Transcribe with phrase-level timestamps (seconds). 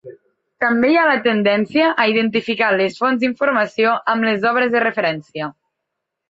[0.63, 5.53] També hi ha la tendència a identificar les fonts d'informació amb les obres de referència.